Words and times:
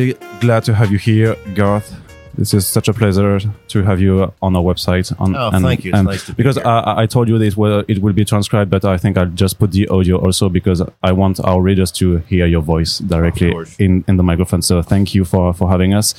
We're 0.00 0.06
really 0.06 0.18
glad 0.40 0.64
to 0.64 0.74
have 0.74 0.90
you 0.90 0.96
here, 0.96 1.36
Garth. 1.54 1.94
This 2.38 2.54
is 2.54 2.66
such 2.66 2.88
a 2.88 2.94
pleasure 2.94 3.38
to 3.68 3.82
have 3.82 4.00
you 4.00 4.32
on 4.40 4.56
our 4.56 4.62
website. 4.62 5.12
On, 5.20 5.36
Oh, 5.36 5.50
thank 5.50 5.84
you. 5.84 5.92
It's 5.92 6.02
nice 6.02 6.24
to 6.24 6.32
be 6.32 6.36
because 6.36 6.56
here. 6.56 6.66
I, 6.66 7.02
I 7.02 7.06
told 7.06 7.28
you 7.28 7.38
this, 7.38 7.54
well, 7.54 7.84
it 7.86 7.98
will 7.98 8.14
be 8.14 8.24
transcribed, 8.24 8.70
but 8.70 8.82
I 8.86 8.96
think 8.96 9.18
I'll 9.18 9.26
just 9.26 9.58
put 9.58 9.72
the 9.72 9.86
audio 9.88 10.16
also 10.16 10.48
because 10.48 10.80
I 11.02 11.12
want 11.12 11.38
our 11.40 11.60
readers 11.60 11.92
to 12.00 12.16
hear 12.30 12.46
your 12.46 12.62
voice 12.62 12.98
directly 13.00 13.52
in, 13.78 14.02
in 14.08 14.16
the 14.16 14.22
microphone. 14.22 14.62
So 14.62 14.80
thank 14.80 15.14
you 15.14 15.26
for, 15.26 15.52
for 15.52 15.68
having 15.68 15.92
us. 15.92 16.14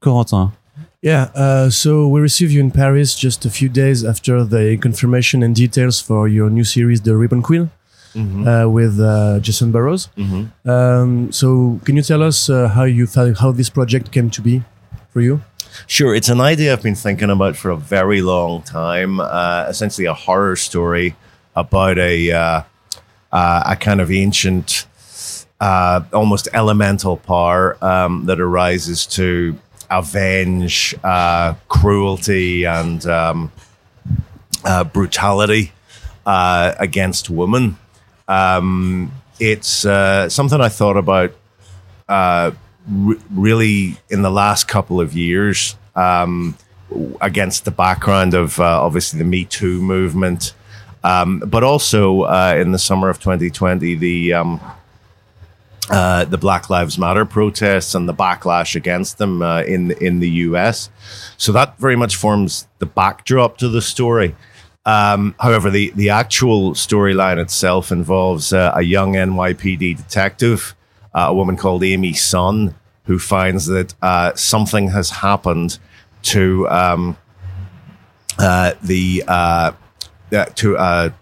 Corentin, 0.00 0.52
Yeah, 1.02 1.30
uh, 1.34 1.68
so 1.70 2.06
we 2.06 2.20
received 2.20 2.52
you 2.52 2.60
in 2.60 2.70
Paris 2.70 3.18
just 3.18 3.44
a 3.44 3.50
few 3.50 3.68
days 3.68 4.04
after 4.04 4.44
the 4.44 4.76
confirmation 4.76 5.42
and 5.42 5.52
details 5.56 6.00
for 6.00 6.28
your 6.28 6.48
new 6.48 6.64
series, 6.64 7.00
The 7.00 7.16
Ribbon 7.16 7.42
Queen, 8.16 8.48
uh, 8.48 8.68
with 8.68 8.98
uh, 9.00 9.38
Jacen 9.40 9.72
Burrows. 9.72 10.08
Um, 10.64 11.30
so, 11.32 11.80
can 11.84 11.96
you 11.96 12.02
tell 12.02 12.22
us 12.22 12.48
uh, 12.48 12.68
how 12.68 12.84
you 12.84 13.06
how 13.38 13.52
this 13.52 13.70
project 13.70 14.10
came 14.12 14.30
to 14.30 14.40
be 14.40 14.62
for 15.10 15.20
you? 15.20 15.42
Sure, 15.86 16.14
it's 16.14 16.28
an 16.30 16.40
idea 16.40 16.72
I've 16.72 16.82
been 16.82 16.94
thinking 16.94 17.30
about 17.30 17.56
for 17.56 17.70
a 17.70 17.76
very 17.76 18.22
long 18.22 18.62
time. 18.62 19.20
Uh, 19.20 19.66
essentially, 19.68 20.06
a 20.06 20.14
horror 20.14 20.56
story 20.56 21.14
about 21.54 21.98
a 21.98 22.32
uh, 22.32 22.62
uh, 23.32 23.62
a 23.66 23.76
kind 23.76 24.00
of 24.00 24.10
ancient, 24.10 24.86
uh, 25.60 26.00
almost 26.12 26.48
elemental 26.54 27.16
power 27.18 27.76
um, 27.84 28.26
that 28.26 28.40
arises 28.40 29.06
to 29.06 29.58
avenge 29.90 30.94
uh, 31.04 31.54
cruelty 31.68 32.64
and 32.64 33.06
um, 33.06 33.52
uh, 34.64 34.84
brutality 34.84 35.72
uh, 36.24 36.74
against 36.78 37.30
women. 37.30 37.76
Um, 38.28 39.12
it's 39.38 39.84
uh, 39.84 40.28
something 40.28 40.60
I 40.60 40.68
thought 40.68 40.96
about 40.96 41.32
uh, 42.08 42.52
re- 42.88 43.20
really 43.30 43.96
in 44.08 44.22
the 44.22 44.30
last 44.30 44.68
couple 44.68 45.00
of 45.00 45.14
years 45.14 45.76
um, 45.94 46.56
against 47.20 47.64
the 47.64 47.70
background 47.70 48.34
of 48.34 48.58
uh, 48.60 48.82
obviously 48.82 49.18
the 49.18 49.24
Me 49.24 49.44
Too 49.44 49.80
movement, 49.82 50.54
um, 51.04 51.40
but 51.40 51.62
also 51.62 52.22
uh, 52.22 52.56
in 52.58 52.72
the 52.72 52.78
summer 52.78 53.08
of 53.08 53.18
2020, 53.20 53.94
the 53.94 54.32
um, 54.32 54.60
uh, 55.88 56.24
the 56.24 56.38
Black 56.38 56.68
Lives 56.68 56.98
Matter 56.98 57.24
protests 57.24 57.94
and 57.94 58.08
the 58.08 58.14
backlash 58.14 58.74
against 58.74 59.18
them 59.18 59.42
uh, 59.42 59.62
in 59.62 59.92
in 59.92 60.20
the 60.20 60.30
U.S. 60.30 60.90
So 61.36 61.52
that 61.52 61.78
very 61.78 61.96
much 61.96 62.16
forms 62.16 62.66
the 62.78 62.86
backdrop 62.86 63.58
to 63.58 63.68
the 63.68 63.82
story. 63.82 64.34
Um, 64.86 65.34
however, 65.40 65.68
the 65.68 65.92
the 65.96 66.10
actual 66.10 66.72
storyline 66.72 67.38
itself 67.38 67.92
involves 67.92 68.52
uh, 68.52 68.72
a 68.74 68.82
young 68.82 69.14
NYPD 69.14 69.96
detective, 69.96 70.74
uh, 71.12 71.26
a 71.28 71.34
woman 71.34 71.56
called 71.56 71.82
Amy 71.82 72.12
Sun, 72.12 72.74
who 73.04 73.18
finds 73.18 73.66
that 73.66 73.94
uh, 74.00 74.34
something 74.34 74.88
has 74.88 75.10
happened 75.10 75.78
to 76.22 76.68
um, 76.70 77.16
uh, 78.38 78.72
the 78.82 79.24
uh, 79.26 79.72
uh, 80.32 80.44
to 80.54 80.76
a 80.76 81.12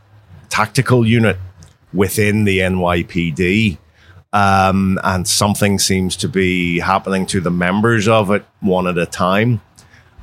tactical 0.51 1.07
unit 1.07 1.39
within 1.93 2.45
the 2.45 2.59
NYPD 2.59 3.79
um, 4.35 4.99
and 5.05 5.27
something 5.27 5.79
seems 5.79 6.17
to 6.17 6.29
be 6.29 6.81
happening 6.81 7.25
to 7.25 7.41
the 7.41 7.53
members 7.53 8.09
of 8.09 8.33
it 8.33 8.45
one 8.61 8.87
at 8.89 8.99
a 8.99 9.07
time. 9.07 9.61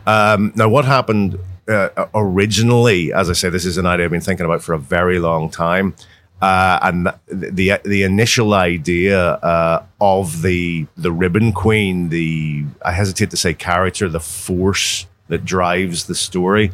Um, 0.06 0.52
now, 0.56 0.68
what 0.68 0.84
happened 0.84 1.40
uh, 1.68 2.06
originally? 2.14 3.14
As 3.14 3.30
I 3.30 3.34
say, 3.34 3.50
this 3.50 3.66
is 3.66 3.78
an 3.78 3.86
idea 3.86 4.06
I've 4.06 4.12
been 4.12 4.22
thinking 4.22 4.46
about 4.46 4.62
for 4.62 4.74
a 4.74 4.80
very 4.80 5.20
long 5.20 5.50
time, 5.50 5.96
uh, 6.42 6.80
and 6.82 7.14
the, 7.28 7.80
the 7.84 8.04
initial 8.04 8.54
idea 8.54 9.34
uh, 9.34 9.84
of 10.00 10.42
the 10.42 10.88
the 10.98 11.12
Ribbon 11.12 11.54
Queen, 11.54 12.10
the 12.10 12.66
I 12.84 12.92
hesitate 12.92 13.30
to 13.32 13.38
say 13.38 13.54
character, 13.54 14.10
the 14.10 14.20
force 14.20 15.06
that 15.28 15.46
drives 15.46 16.06
the 16.06 16.16
story, 16.16 16.72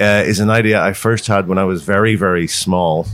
uh, 0.00 0.22
is 0.26 0.40
an 0.40 0.50
idea 0.50 0.82
I 0.82 0.92
first 0.92 1.26
had 1.26 1.48
when 1.48 1.58
I 1.58 1.64
was 1.64 1.82
very 1.82 2.16
very 2.16 2.46
small. 2.46 3.06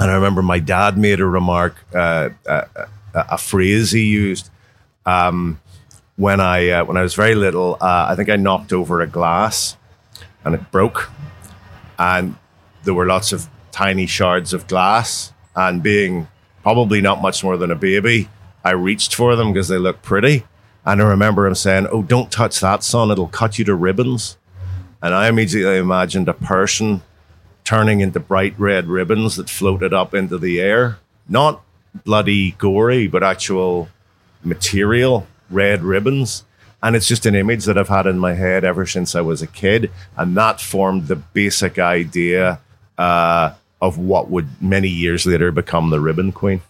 And 0.00 0.10
I 0.10 0.14
remember 0.14 0.42
my 0.42 0.58
dad 0.58 0.98
made 0.98 1.20
a 1.20 1.26
remark, 1.26 1.76
uh, 1.94 2.30
a, 2.46 2.66
a, 2.74 2.88
a 3.14 3.38
phrase 3.38 3.92
he 3.92 4.04
used 4.04 4.50
um, 5.06 5.60
when 6.16 6.40
I 6.40 6.68
uh, 6.70 6.84
when 6.84 6.96
I 6.96 7.02
was 7.02 7.14
very 7.14 7.34
little. 7.34 7.76
Uh, 7.80 8.06
I 8.08 8.14
think 8.14 8.28
I 8.28 8.36
knocked 8.36 8.72
over 8.72 9.00
a 9.00 9.06
glass, 9.06 9.76
and 10.44 10.54
it 10.54 10.70
broke, 10.70 11.10
and 11.98 12.36
there 12.84 12.94
were 12.94 13.06
lots 13.06 13.32
of 13.32 13.48
tiny 13.72 14.06
shards 14.06 14.52
of 14.52 14.66
glass. 14.66 15.32
And 15.56 15.82
being 15.82 16.26
probably 16.62 17.00
not 17.00 17.22
much 17.22 17.44
more 17.44 17.56
than 17.56 17.70
a 17.70 17.76
baby, 17.76 18.28
I 18.64 18.72
reached 18.72 19.14
for 19.14 19.36
them 19.36 19.52
because 19.52 19.68
they 19.68 19.78
looked 19.78 20.02
pretty. 20.02 20.44
And 20.84 21.00
I 21.00 21.06
remember 21.06 21.46
him 21.46 21.54
saying, 21.54 21.86
"Oh, 21.90 22.02
don't 22.02 22.30
touch 22.30 22.60
that, 22.60 22.82
son! 22.82 23.10
It'll 23.10 23.28
cut 23.28 23.58
you 23.58 23.64
to 23.66 23.74
ribbons." 23.74 24.36
And 25.02 25.14
I 25.14 25.28
immediately 25.28 25.78
imagined 25.78 26.28
a 26.28 26.34
person 26.34 27.02
turning 27.62 28.00
into 28.00 28.20
bright 28.20 28.58
red 28.58 28.86
ribbons 28.86 29.36
that 29.36 29.50
floated 29.50 29.92
up 29.92 30.14
into 30.14 30.38
the 30.38 30.60
air. 30.60 30.98
Not 31.28 31.62
bloody 32.04 32.52
gory, 32.52 33.06
but 33.06 33.22
actual 33.22 33.88
material 34.42 35.26
red 35.54 35.82
ribbons. 35.82 36.44
And 36.82 36.94
it's 36.96 37.08
just 37.08 37.24
an 37.24 37.34
image 37.34 37.64
that 37.64 37.78
I've 37.78 37.88
had 37.88 38.06
in 38.06 38.18
my 38.18 38.34
head 38.34 38.62
ever 38.64 38.84
since 38.84 39.14
I 39.14 39.22
was 39.22 39.40
a 39.40 39.46
kid. 39.46 39.90
And 40.16 40.36
that 40.36 40.60
formed 40.60 41.08
the 41.08 41.16
basic 41.16 41.78
idea 41.78 42.60
uh, 42.98 43.54
of 43.80 43.96
what 43.96 44.30
would 44.30 44.48
many 44.60 44.88
years 44.88 45.24
later 45.24 45.50
become 45.52 45.90
the 45.90 46.00
Ribbon 46.00 46.32
Queen. 46.32 46.60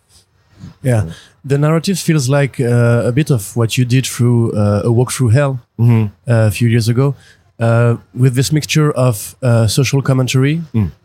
Yeah, 0.83 1.13
the 1.45 1.59
narrative 1.59 1.99
feels 1.99 2.29
like 2.29 2.61
uh, 2.61 3.03
a 3.05 3.13
bit 3.13 3.31
of 3.31 3.57
what 3.57 3.77
you 3.77 3.85
did 3.85 4.07
through 4.07 4.53
uh, 4.53 4.83
a 4.85 4.91
walk 4.93 5.13
through 5.13 5.31
hell 5.31 5.61
uh, 5.79 6.09
a 6.27 6.51
few 6.51 6.69
years 6.69 6.89
ago, 6.89 7.15
uh, 7.59 7.97
with 8.15 8.35
this 8.35 8.51
mixture 8.53 8.91
of 8.93 9.37
uh, 9.43 9.67
social 9.67 10.01
commentary 10.03 10.63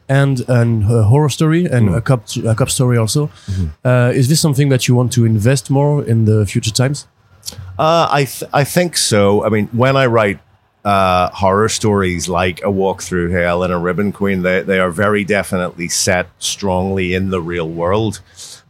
and 0.08 0.42
an 0.48 0.84
a 0.84 1.04
horror 1.04 1.30
story 1.30 1.66
and 1.66 1.90
a 1.90 2.02
cop 2.02 2.22
a 2.38 2.56
cop 2.56 2.70
story 2.70 2.98
also. 2.98 3.30
Uh, 3.84 4.12
is 4.16 4.28
this 4.30 4.40
something 4.40 4.70
that 4.70 4.88
you 4.88 4.96
want 4.96 5.12
to 5.14 5.26
invest 5.26 5.70
more 5.70 6.04
in 6.06 6.26
the 6.26 6.46
future 6.46 6.72
times? 6.72 7.08
Uh, 7.78 8.08
I 8.12 8.26
th- 8.26 8.50
I 8.54 8.64
think 8.64 8.98
so. 8.98 9.46
I 9.46 9.50
mean, 9.50 9.68
when 9.68 9.96
I 9.96 10.06
write 10.08 10.40
uh, 10.84 11.30
horror 11.30 11.70
stories 11.70 12.28
like 12.28 12.62
A 12.64 12.72
Walk 12.72 13.02
Through 13.02 13.32
Hell 13.32 13.64
and 13.64 13.74
A 13.74 13.78
Ribbon 13.78 14.12
Queen, 14.12 14.42
they 14.42 14.62
they 14.62 14.80
are 14.80 14.92
very 14.92 15.24
definitely 15.24 15.88
set 15.88 16.28
strongly 16.40 17.14
in 17.14 17.30
the 17.30 17.42
real 17.42 17.70
world. 17.70 18.22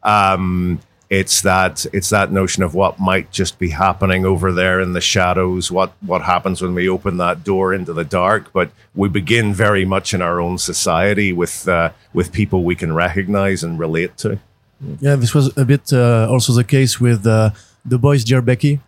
Um, 0.03 0.79
it's 1.09 1.41
that 1.41 1.87
it's 1.91 2.09
that 2.09 2.31
notion 2.31 2.61
of 2.61 2.75
what 2.75 2.99
might 2.99 3.31
just 3.31 3.57
be 3.57 3.69
happening 3.69 4.25
over 4.25 4.51
there 4.51 4.79
in 4.79 4.93
the 4.93 5.01
shadows. 5.01 5.71
What 5.71 5.91
what 6.01 6.21
happens 6.21 6.61
when 6.61 6.75
we 6.75 6.87
open 6.87 7.17
that 7.17 7.43
door 7.43 7.73
into 7.73 7.93
the 7.93 8.05
dark? 8.05 8.53
But 8.53 8.71
we 8.93 9.09
begin 9.09 9.53
very 9.53 9.85
much 9.85 10.13
in 10.13 10.21
our 10.21 10.39
own 10.39 10.59
society 10.59 11.33
with 11.33 11.67
uh, 11.67 11.91
with 12.13 12.31
people 12.31 12.63
we 12.63 12.75
can 12.75 12.93
recognize 12.93 13.63
and 13.63 13.79
relate 13.79 14.17
to. 14.17 14.39
Yeah, 14.99 15.15
this 15.15 15.33
was 15.33 15.55
a 15.57 15.65
bit 15.65 15.91
uh, 15.91 16.27
also 16.29 16.53
the 16.53 16.63
case 16.63 17.01
with 17.01 17.25
uh, 17.25 17.49
the 17.85 17.97
boys, 17.97 18.23
Dear 18.23 18.41
Becky, 18.41 18.79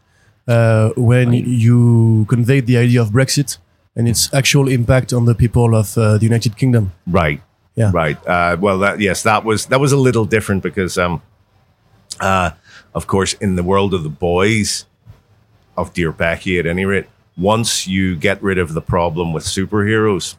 uh, 0.47 0.89
when 0.95 1.33
you 1.33 2.25
conveyed 2.29 2.67
the 2.67 2.77
idea 2.77 3.01
of 3.01 3.09
Brexit 3.09 3.57
and 3.95 4.07
its 4.07 4.33
actual 4.33 4.67
impact 4.67 5.13
on 5.13 5.25
the 5.25 5.35
people 5.35 5.75
of 5.75 5.97
uh, 5.97 6.17
the 6.17 6.25
United 6.25 6.57
Kingdom. 6.57 6.93
Right. 7.07 7.41
Yeah. 7.75 7.91
Right. 7.93 8.17
Uh, 8.27 8.57
well, 8.59 8.79
that 8.79 8.99
yes, 8.99 9.23
that 9.23 9.45
was 9.45 9.67
that 9.67 9.79
was 9.79 9.91
a 9.91 9.97
little 9.97 10.25
different 10.25 10.61
because, 10.61 10.97
um, 10.97 11.21
uh, 12.19 12.51
of 12.93 13.07
course, 13.07 13.33
in 13.33 13.55
the 13.55 13.63
world 13.63 13.93
of 13.93 14.03
the 14.03 14.09
boys 14.09 14.85
of 15.77 15.93
Dear 15.93 16.11
Becky, 16.11 16.59
at 16.59 16.65
any 16.65 16.85
rate, 16.85 17.07
once 17.37 17.87
you 17.87 18.15
get 18.15 18.43
rid 18.43 18.57
of 18.57 18.73
the 18.73 18.81
problem 18.81 19.31
with 19.31 19.45
superheroes, 19.45 20.35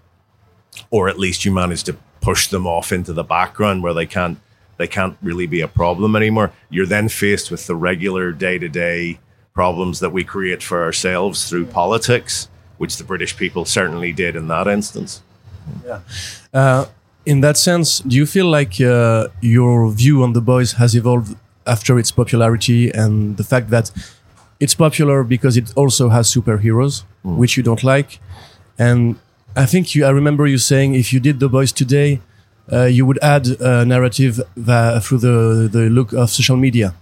or 0.91 1.09
at 1.09 1.19
least 1.19 1.45
you 1.45 1.53
manage 1.53 1.85
to 1.85 1.97
push 2.21 2.49
them 2.49 2.67
off 2.67 2.93
into 2.93 3.13
the 3.13 3.25
background 3.25 3.83
where 3.83 3.95
they 3.95 4.07
can't 4.07 4.39
they 4.77 4.87
can't 4.87 5.17
really 5.23 5.47
be 5.47 5.61
a 5.61 5.69
problem 5.69 6.17
anymore. 6.17 6.53
You're 6.71 6.87
then 6.87 7.09
faced 7.09 7.51
with 7.51 7.67
the 7.67 7.77
regular 7.77 8.33
day 8.33 8.59
to 8.59 8.69
day 8.69 9.19
problems 9.55 10.01
that 10.01 10.11
we 10.11 10.25
create 10.25 10.63
for 10.63 10.83
ourselves 10.83 11.49
through 11.49 11.67
politics, 11.67 12.49
which 12.79 12.97
the 12.97 13.05
British 13.05 13.37
people 13.37 13.65
certainly 13.65 14.13
did 14.13 14.35
in 14.35 14.49
that 14.49 14.67
instance. 14.67 15.23
Uh, 16.53 16.87
in 17.27 17.41
that 17.41 17.57
sense, 17.57 18.01
do 18.01 18.17
you 18.17 18.27
feel 18.27 18.47
like 18.47 18.81
uh, 18.81 19.29
your 19.41 19.91
view 19.91 20.23
on 20.23 20.33
the 20.33 20.41
boys 20.41 20.73
has 20.73 20.95
evolved 20.95 21.37
after 21.67 21.99
its 21.99 22.11
popularity 22.11 22.91
and 22.91 23.37
the 23.37 23.45
fact 23.45 23.71
that 23.71 23.91
it's 24.59 24.75
popular 24.75 25.23
because 25.23 25.57
it 25.57 25.73
also 25.77 26.09
has 26.09 26.33
superheroes, 26.33 27.05
which 27.23 27.57
you 27.57 27.63
don't 27.63 27.85
like? 27.85 28.21
And 28.79 29.17
I 29.55 29.67
think 29.67 29.95
you, 29.95 30.05
I 30.05 30.11
remember 30.11 30.47
you 30.47 30.59
saying 30.59 30.95
if 30.95 31.13
you 31.13 31.21
did 31.21 31.39
the 31.41 31.49
boys 31.49 31.73
today, 31.73 32.21
uh, 32.71 32.85
you 32.85 33.07
would 33.07 33.19
add 33.23 33.47
a 33.61 33.85
narrative 33.85 34.41
va- 34.57 35.01
through 35.03 35.19
the 35.19 35.69
the 35.73 35.89
look 35.91 36.13
of 36.13 36.29
social 36.31 36.57
media. 36.57 36.95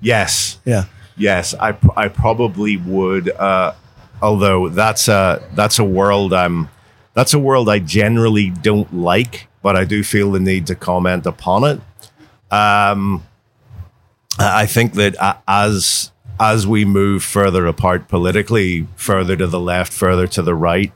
Yes, 0.00 0.58
Yeah. 0.64 0.84
yes, 1.16 1.54
I, 1.54 1.72
pr- 1.72 1.92
I 1.96 2.08
probably 2.08 2.76
would. 2.78 3.28
Uh, 3.30 3.72
although 4.22 4.68
that's 4.68 5.08
a 5.08 5.42
that's 5.54 5.78
a 5.78 5.84
world 5.84 6.32
I'm 6.32 6.68
that's 7.14 7.34
a 7.34 7.38
world 7.38 7.68
I 7.68 7.78
generally 7.80 8.50
don't 8.50 8.92
like, 8.94 9.48
but 9.62 9.76
I 9.76 9.84
do 9.84 10.02
feel 10.02 10.32
the 10.32 10.40
need 10.40 10.66
to 10.68 10.74
comment 10.74 11.26
upon 11.26 11.64
it. 11.64 11.80
Um, 12.52 13.22
I 14.38 14.66
think 14.66 14.94
that 14.94 15.20
uh, 15.20 15.34
as 15.46 16.10
as 16.38 16.66
we 16.66 16.84
move 16.86 17.22
further 17.22 17.66
apart 17.66 18.08
politically, 18.08 18.86
further 18.96 19.36
to 19.36 19.46
the 19.46 19.60
left, 19.60 19.92
further 19.92 20.26
to 20.28 20.42
the 20.42 20.54
right, 20.54 20.92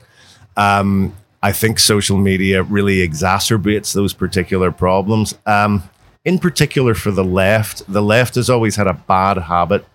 um, 0.57 1.13
I 1.45 1.51
think 1.51 1.77
social 1.77 2.17
media 2.17 2.63
really 2.63 3.07
exacerbates 3.07 3.93
those 3.93 4.13
particular 4.13 4.71
problems. 4.71 5.37
Um, 5.45 5.83
in 6.23 6.39
particular, 6.39 6.95
for 6.95 7.11
the 7.11 7.23
left, 7.23 7.83
the 7.87 8.01
left 8.01 8.33
has 8.33 8.49
always 8.49 8.77
had 8.77 8.87
a 8.87 8.95
bad 8.95 9.37
habit 9.37 9.85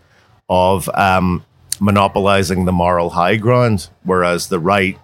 of 0.49 0.89
um, 0.91 1.45
monopolizing 1.81 2.67
the 2.67 2.73
moral 2.73 3.11
high 3.11 3.35
ground, 3.35 3.89
whereas 4.05 4.47
the 4.47 4.61
right, 4.61 4.97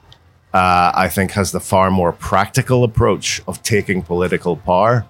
uh, 0.54 0.92
I 0.94 1.08
think, 1.08 1.32
has 1.32 1.50
the 1.50 1.58
far 1.58 1.90
more 1.90 2.12
practical 2.12 2.84
approach 2.84 3.42
of 3.48 3.60
taking 3.64 4.02
political 4.02 4.56
power. 4.56 5.04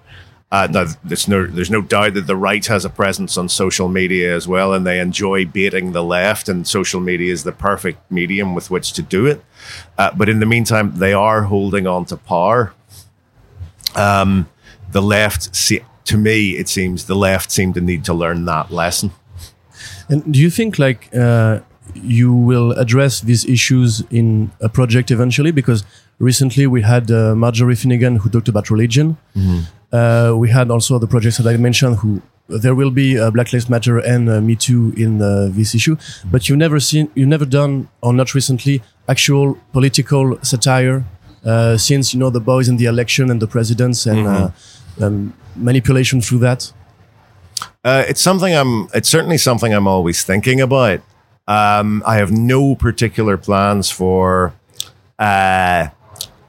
Uh, 0.49 0.85
there's 1.03 1.27
no, 1.27 1.45
there's 1.45 1.69
no 1.69 1.81
doubt 1.81 2.13
that 2.13 2.25
the 2.25 2.35
right 2.35 2.65
has 2.67 2.85
a 2.85 2.89
presence 2.89 3.37
on 3.37 3.49
social 3.49 3.89
media 3.89 4.33
as 4.33 4.47
well, 4.47 4.73
and 4.73 4.87
they 4.87 4.99
enjoy 4.99 5.45
baiting 5.45 5.91
the 5.91 6.03
left, 6.03 6.47
and 6.47 6.65
social 6.65 7.01
media 7.01 7.33
is 7.33 7.43
the 7.43 7.51
perfect 7.51 7.99
medium 8.09 8.55
with 8.55 8.71
which 8.71 8.93
to 8.93 9.01
do 9.01 9.25
it. 9.25 9.43
Uh, 9.97 10.11
but 10.15 10.29
in 10.29 10.39
the 10.39 10.45
meantime, 10.45 10.97
they 10.99 11.11
are 11.11 11.43
holding 11.43 11.85
on 11.85 12.05
to 12.05 12.15
power. 12.15 12.73
Um, 13.93 14.47
the 14.91 15.01
left, 15.01 15.53
see, 15.53 15.81
to 16.05 16.17
me, 16.17 16.51
it 16.51 16.69
seems 16.69 17.05
the 17.05 17.15
left 17.15 17.51
seem 17.51 17.73
to 17.73 17.81
need 17.81 18.05
to 18.05 18.13
learn 18.13 18.45
that 18.45 18.71
lesson. 18.71 19.11
And 20.07 20.33
do 20.33 20.39
you 20.39 20.49
think 20.49 20.79
like 20.79 21.09
uh, 21.13 21.59
you 22.03 22.33
will 22.33 22.71
address 22.73 23.21
these 23.21 23.45
issues 23.45 24.03
in 24.11 24.51
a 24.61 24.69
project 24.69 25.11
eventually? 25.11 25.51
Because 25.51 25.83
recently 26.19 26.67
we 26.67 26.81
had 26.81 27.11
uh, 27.11 27.35
Marjorie 27.35 27.75
Finnegan 27.75 28.17
who 28.17 28.29
talked 28.29 28.47
about 28.47 28.69
religion. 28.69 29.17
Uh, 29.91 30.33
we 30.35 30.49
had 30.49 30.69
also 30.69 30.99
the 30.99 31.07
projects 31.07 31.37
that 31.37 31.47
I 31.47 31.57
mentioned 31.57 31.97
who 31.97 32.21
there 32.49 32.75
will 32.75 32.91
be 32.91 33.19
uh, 33.19 33.29
Black 33.31 33.51
Lives 33.53 33.69
Matter 33.69 33.97
and 33.99 34.29
uh, 34.29 34.41
Me 34.41 34.55
Too 34.55 34.93
in 34.95 35.21
uh, 35.21 35.49
this 35.51 35.75
issue, 35.75 35.97
but 36.31 36.47
you've 36.47 36.57
never 36.57 36.79
seen, 36.79 37.09
you've 37.13 37.27
never 37.27 37.45
done, 37.45 37.89
or 38.01 38.13
not 38.13 38.33
recently, 38.33 38.81
actual 39.07 39.57
political 39.73 40.37
satire 40.43 41.03
uh, 41.45 41.77
since 41.77 42.13
you 42.13 42.19
know 42.19 42.29
the 42.29 42.39
boys 42.39 42.69
in 42.69 42.77
the 42.77 42.85
election 42.85 43.29
and 43.29 43.41
the 43.41 43.47
presidents 43.47 44.05
and 44.05 44.27
uh, 44.27 44.49
um, 45.01 45.33
manipulation 45.55 46.21
through 46.21 46.39
that. 46.39 46.71
Uh, 47.83 48.03
it's 48.07 48.21
something 48.21 48.53
I'm. 48.55 48.87
It's 48.93 49.09
certainly 49.09 49.37
something 49.37 49.73
I'm 49.73 49.87
always 49.87 50.23
thinking 50.23 50.61
about. 50.61 51.01
Um, 51.47 52.03
I 52.05 52.17
have 52.17 52.31
no 52.31 52.75
particular 52.75 53.37
plans 53.37 53.89
for 53.89 54.53
uh, 55.17 55.87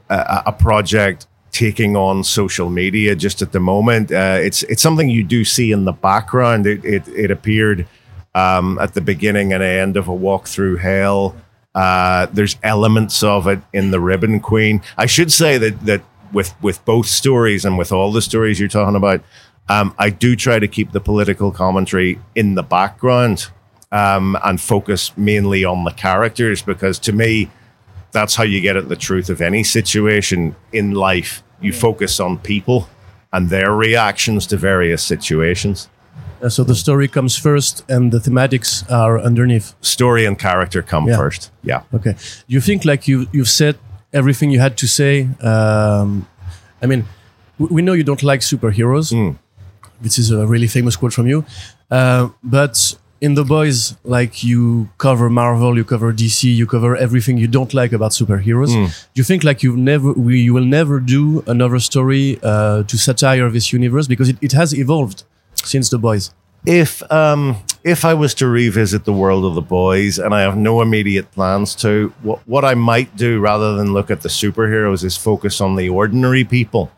a, 0.09 0.43
a 0.47 0.53
project 0.53 1.27
taking 1.53 1.97
on 1.97 2.23
social 2.25 2.69
media 2.69 3.15
just 3.15 3.43
at 3.43 3.53
the 3.53 3.61
moment. 3.61 4.13
Uh, 4.13 4.39
it's 4.41 4.63
it's 4.65 4.83
something 4.83 5.09
you 5.09 5.25
do 5.25 5.45
see 5.45 5.73
in 5.73 5.85
the 5.85 5.93
background. 5.93 6.67
It 6.67 6.85
it, 6.85 7.09
it 7.09 7.31
appeared 7.31 7.87
um, 8.35 8.79
at 8.81 8.95
the 8.95 9.01
beginning 9.01 9.53
and 9.53 9.63
end 9.63 9.97
of 9.97 10.09
a 10.09 10.15
walk 10.15 10.47
through 10.47 10.77
hell. 10.77 11.37
Uh, 11.75 12.27
there's 12.33 12.57
elements 12.63 13.23
of 13.23 13.47
it 13.47 13.61
in 13.73 13.91
the 13.91 14.01
Ribbon 14.01 14.41
Queen. 14.41 14.83
I 14.97 15.07
should 15.07 15.31
say 15.31 15.59
that 15.59 15.87
that 15.87 16.03
with 16.33 16.55
with 16.61 16.85
both 16.85 17.07
stories 17.07 17.65
and 17.65 17.79
with 17.79 17.93
all 17.93 18.13
the 18.13 18.23
stories 18.23 18.59
you're 18.59 18.69
talking 18.69 18.97
about, 18.97 19.23
um, 19.69 19.95
I 19.99 20.11
do 20.11 20.35
try 20.35 20.59
to 20.59 20.69
keep 20.69 20.93
the 20.93 21.01
political 21.01 21.53
commentary 21.53 22.19
in 22.35 22.55
the 22.55 22.63
background 22.63 23.49
um, 23.93 24.37
and 24.45 24.61
focus 24.61 25.13
mainly 25.17 25.65
on 25.65 25.85
the 25.85 25.91
characters 25.93 26.63
because 26.63 26.99
to 27.01 27.13
me, 27.13 27.51
that's 28.13 28.35
how 28.35 28.45
you 28.45 28.61
get 28.61 28.77
at 28.77 28.89
the 28.89 28.97
truth 28.97 29.31
of 29.31 29.41
any 29.41 29.63
situation 29.63 30.55
in 30.73 30.93
life. 30.93 31.43
You 31.61 31.73
focus 31.73 32.21
on 32.21 32.39
people 32.39 32.89
and 33.33 33.51
their 33.51 33.73
reactions 33.73 34.47
to 34.47 34.57
various 34.57 35.03
situations. 35.03 35.89
Uh, 36.43 36.49
so 36.49 36.65
the 36.65 36.75
story 36.75 37.09
comes 37.09 37.37
first, 37.37 37.85
and 37.91 38.13
the 38.13 38.19
thematics 38.19 38.89
are 38.91 39.19
underneath. 39.19 39.75
Story 39.81 40.25
and 40.25 40.39
character 40.39 40.83
come 40.83 41.09
Yeah. 41.09 41.17
first. 41.17 41.51
Yeah. 41.63 41.83
Okay. 41.93 42.15
You 42.47 42.61
think 42.61 42.85
like 42.85 43.09
you 43.09 43.27
you've 43.33 43.49
said 43.49 43.77
everything 44.13 44.53
you 44.53 44.61
had 44.61 44.77
to 44.77 44.87
say? 44.87 45.29
Um, 45.43 46.27
I 46.81 46.87
mean, 46.87 47.05
we, 47.59 47.83
know 47.83 47.93
you 47.93 48.05
don't 48.05 48.23
like 48.23 48.41
superheroes. 48.43 49.13
This 50.01 50.19
is 50.19 50.31
a 50.31 50.47
really 50.47 50.69
famous 50.69 50.97
quote 50.97 51.13
from 51.13 51.27
you. 51.27 51.45
Uh, 51.91 52.29
but 52.43 52.95
in 53.21 53.35
the 53.35 53.45
boys, 53.45 53.97
like 54.05 54.45
you 54.45 54.89
cover 54.99 55.29
Marvel, 55.29 55.77
you 55.77 55.85
cover 55.85 56.13
DC, 56.13 56.45
you 56.55 56.67
cover 56.67 56.97
everything 56.97 57.37
you 57.39 57.49
don't 57.49 57.75
like 57.75 57.93
about 57.93 58.13
superheroes. 58.13 58.73
Do 59.15 59.19
you 59.21 59.25
think 59.25 59.43
like 59.45 59.63
you 59.63 59.77
never, 59.77 60.13
we 60.13 60.39
you 60.41 60.55
will 60.55 60.65
never 60.65 61.01
do 61.01 61.43
another 61.47 61.79
story 61.81 62.39
uh, 62.43 62.85
to 62.85 62.97
satire 62.97 63.51
this 63.51 63.73
universe 63.73 64.07
because 64.07 64.29
it, 64.29 64.37
it 64.41 64.53
has 64.53 64.73
evolved 64.73 65.25
since 65.55 65.91
the 65.91 65.99
boys. 65.99 66.31
if 66.67 67.03
um 67.13 67.57
if 67.85 68.05
I 68.05 68.15
was 68.15 68.35
to 68.35 68.47
revisit 68.49 69.05
the 69.05 69.13
world 69.13 69.45
of 69.45 69.55
the 69.55 69.63
boys, 69.63 70.19
and 70.19 70.35
I 70.35 70.41
have 70.43 70.57
no 70.57 70.83
immediate 70.83 71.31
plans 71.33 71.75
to, 71.77 72.13
what 72.23 72.41
what 72.47 72.65
I 72.65 72.75
might 72.75 73.11
do 73.17 73.41
rather 73.41 73.75
than 73.77 73.93
look 73.95 74.11
at 74.11 74.21
the 74.23 74.29
superheroes 74.29 75.05
is 75.05 75.17
focus 75.17 75.61
on 75.61 75.77
the 75.77 75.89
ordinary 75.89 76.45
people 76.45 76.91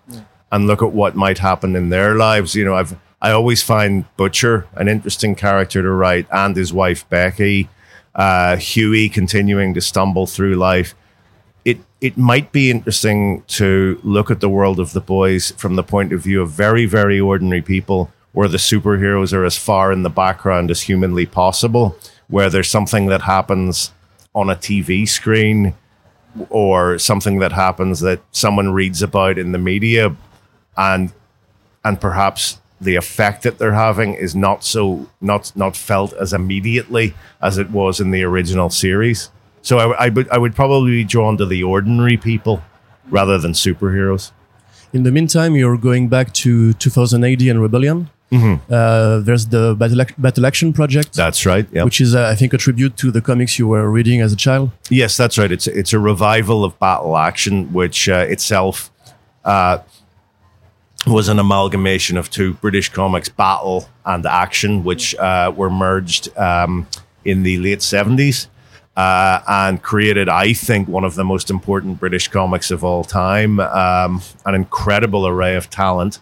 and 0.53 0.67
look 0.67 0.83
at 0.83 0.93
what 0.93 1.15
might 1.15 1.39
happen 1.39 1.77
in 1.77 1.91
their 1.91 2.17
lives. 2.17 2.55
You 2.55 2.65
know, 2.65 2.75
I've 2.75 2.95
I 3.23 3.33
always 3.33 3.63
find 3.63 4.05
Butcher 4.17 4.67
an 4.75 4.89
interesting 4.89 5.35
character 5.35 5.83
to 5.83 5.91
write, 5.91 6.27
and 6.33 6.57
his 6.57 6.73
wife 6.73 7.09
Becky, 7.09 7.69
uh, 8.15 8.57
Huey 8.57 9.09
continuing 9.09 9.75
to 9.75 9.81
stumble 9.81 10.27
through 10.27 10.55
life. 10.55 10.95
It 11.65 11.79
it 12.01 12.17
might 12.17 12.53
be 12.53 12.71
interesting 12.71 13.43
to 13.49 14.01
look 14.03 14.31
at 14.31 14.41
the 14.41 14.49
world 14.49 14.81
of 14.81 14.93
the 14.93 15.01
boys 15.01 15.53
from 15.53 15.77
the 15.77 15.83
point 15.83 16.13
of 16.13 16.23
view 16.23 16.41
of 16.41 16.51
very 16.51 16.87
very 16.87 17.21
ordinary 17.21 17.63
people 17.63 18.11
where 18.33 18.49
the 18.49 18.59
superheroes 18.59 19.33
are 19.33 19.45
as 19.45 19.59
far 19.59 19.93
in 19.93 20.03
the 20.03 20.11
background 20.11 20.71
as 20.71 20.83
humanly 20.83 21.27
possible 21.27 21.97
where 22.29 22.49
there's 22.49 22.69
something 22.69 23.07
that 23.07 23.23
happens 23.23 23.93
on 24.35 24.49
a 24.49 24.55
TV 24.55 25.07
screen 25.07 25.75
or 26.49 26.99
something 26.99 27.41
that 27.41 27.53
happens 27.53 28.01
that 28.01 28.21
someone 28.31 28.73
reads 28.73 29.03
about 29.03 29.37
in 29.37 29.53
the 29.53 29.59
media 29.59 30.15
and 30.77 31.13
and 31.85 32.01
perhaps 32.01 32.60
the 32.81 32.97
effect 32.97 33.43
that 33.43 33.59
they're 33.59 33.75
having 33.75 34.15
is 34.15 34.35
not 34.35 34.65
so 34.65 35.07
not 35.21 35.53
not 35.55 35.77
felt 35.77 36.13
as 36.15 36.33
immediately 36.33 37.15
as 37.43 37.59
it 37.59 37.71
was 37.71 38.01
in 38.01 38.11
the 38.11 38.23
original 38.25 38.71
series. 38.71 39.31
So 39.63 39.79
I, 39.79 40.07
I 40.07 40.09
would 40.09 40.29
I 40.31 40.39
would 40.39 40.55
probably 40.55 40.91
be 40.93 41.05
drawn 41.05 41.37
to 41.39 41.47
the 41.47 41.63
ordinary 41.63 42.17
people 42.17 42.63
rather 43.11 43.39
than 43.39 43.53
superheroes. 43.53 44.33
In 44.93 45.03
the 45.05 45.13
meantime, 45.13 45.55
you're 45.55 45.77
going 45.79 46.09
back 46.09 46.33
to 46.35 46.73
2000 46.73 47.25
AD 47.25 47.43
and 47.43 47.61
Rebellion. 47.63 48.11
Uh, 48.33 49.19
there's 49.21 49.47
the 49.47 49.75
Battle, 49.77 50.01
Ac- 50.03 50.15
Battle 50.17 50.47
Action 50.47 50.73
Project, 50.73 51.15
That's 51.15 51.45
right. 51.45 51.67
Yeah. 51.73 51.83
which 51.83 52.01
is, 52.01 52.15
uh, 52.15 52.29
I 52.29 52.37
think, 52.37 52.53
a 52.55 52.59
tribute 52.59 52.97
to 52.99 53.11
the 53.11 53.21
comics 53.21 53.59
you 53.59 53.67
were 53.67 53.91
reading 53.91 54.21
as 54.21 54.33
a 54.33 54.37
child. 54.37 54.71
Yes, 54.89 55.17
that's 55.17 55.37
right. 55.37 55.51
It's 55.51 55.67
it's 55.67 55.93
a 55.93 55.99
revival 55.99 56.65
of 56.65 56.79
Battle 56.79 57.17
Action, 57.17 57.73
which 57.73 58.09
uh, 58.09 58.27
itself 58.29 58.91
uh, 59.45 59.79
was 61.07 61.29
an 61.29 61.39
amalgamation 61.39 62.17
of 62.17 62.31
two 62.31 62.55
British 62.55 62.91
comics, 62.91 63.29
Battle 63.29 63.89
and 64.05 64.27
Action, 64.27 64.85
which 64.85 65.15
uh, 65.17 65.53
were 65.55 65.71
merged 65.71 66.37
um, 66.37 66.87
in 67.25 67.43
the 67.43 67.59
late 67.59 67.83
seventies 67.83 68.49
uh, 68.97 69.41
and 69.49 69.83
created, 69.83 70.29
I 70.29 70.53
think, 70.53 70.89
one 70.89 71.05
of 71.05 71.15
the 71.15 71.25
most 71.25 71.51
important 71.51 72.01
British 72.01 72.29
comics 72.29 72.71
of 72.71 72.85
all 72.85 73.05
time. 73.05 73.61
Um, 73.61 74.21
an 74.45 74.55
incredible 74.55 75.27
array 75.27 75.57
of 75.57 75.71
talent. 75.71 76.19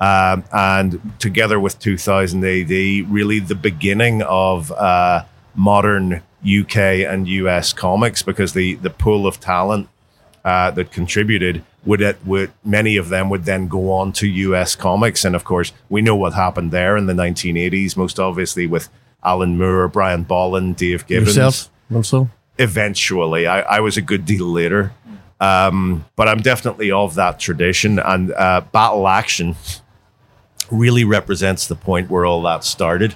Um, 0.00 0.44
and 0.52 1.00
together 1.18 1.58
with 1.58 1.78
2000 1.78 2.44
AD, 2.44 3.10
really 3.10 3.40
the 3.40 3.54
beginning 3.54 4.22
of 4.22 4.70
uh, 4.72 5.24
modern 5.54 6.22
UK 6.46 6.76
and 6.76 7.26
US 7.26 7.72
comics 7.72 8.22
because 8.22 8.52
the, 8.52 8.74
the 8.76 8.90
pool 8.90 9.26
of 9.26 9.40
talent 9.40 9.88
uh, 10.44 10.70
that 10.72 10.92
contributed 10.92 11.64
would, 11.84 12.00
it, 12.00 12.18
would 12.24 12.52
many 12.64 12.96
of 12.96 13.08
them 13.08 13.30
would 13.30 13.44
then 13.44 13.68
go 13.68 13.92
on 13.92 14.12
to 14.12 14.26
US 14.26 14.74
comics. 14.74 15.24
And 15.24 15.34
of 15.34 15.44
course, 15.44 15.72
we 15.88 16.02
know 16.02 16.16
what 16.16 16.34
happened 16.34 16.70
there 16.70 16.96
in 16.96 17.06
the 17.06 17.12
1980s, 17.12 17.96
most 17.96 18.18
obviously 18.18 18.66
with 18.66 18.88
Alan 19.24 19.56
Moore, 19.56 19.88
Brian 19.88 20.24
Bolland, 20.24 20.76
Dave 20.76 21.06
Gibbons 21.06 21.36
Yourself 21.36 21.70
also. 21.94 22.28
eventually. 22.58 23.46
I, 23.46 23.60
I 23.60 23.80
was 23.80 23.96
a 23.96 24.02
good 24.02 24.24
deal 24.24 24.46
later. 24.46 24.92
Um, 25.40 26.04
but 26.16 26.28
I'm 26.28 26.40
definitely 26.40 26.90
of 26.90 27.14
that 27.14 27.38
tradition. 27.38 27.98
And 27.98 28.32
uh, 28.32 28.62
Battle 28.72 29.06
Action 29.06 29.56
really 30.70 31.04
represents 31.04 31.66
the 31.66 31.76
point 31.76 32.10
where 32.10 32.26
all 32.26 32.42
that 32.42 32.64
started. 32.64 33.14